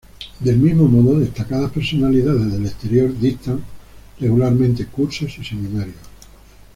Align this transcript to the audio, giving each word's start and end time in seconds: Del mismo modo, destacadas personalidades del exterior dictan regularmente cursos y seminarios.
Del 0.39 0.57
mismo 0.57 0.87
modo, 0.87 1.19
destacadas 1.19 1.71
personalidades 1.71 2.51
del 2.51 2.65
exterior 2.65 3.15
dictan 3.19 3.63
regularmente 4.19 4.87
cursos 4.87 5.37
y 5.37 5.43
seminarios. 5.45 5.93